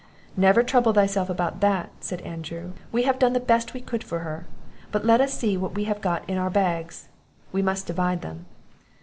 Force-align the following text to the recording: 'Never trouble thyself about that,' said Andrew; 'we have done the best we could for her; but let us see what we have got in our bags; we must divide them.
'Never 0.35 0.63
trouble 0.63 0.93
thyself 0.93 1.29
about 1.29 1.59
that,' 1.61 1.91
said 1.99 2.21
Andrew; 2.21 2.71
'we 2.91 3.03
have 3.03 3.19
done 3.19 3.33
the 3.33 3.39
best 3.39 3.75
we 3.75 3.79
could 3.81 4.03
for 4.03 4.21
her; 4.21 4.47
but 4.91 5.05
let 5.05 5.21
us 5.21 5.31
see 5.31 5.55
what 5.57 5.75
we 5.75 5.83
have 5.83 6.01
got 6.01 6.27
in 6.27 6.39
our 6.39 6.49
bags; 6.49 7.07
we 7.51 7.61
must 7.61 7.85
divide 7.85 8.23
them. 8.23 8.47